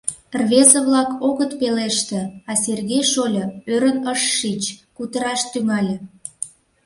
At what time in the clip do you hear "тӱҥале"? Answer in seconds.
5.51-5.95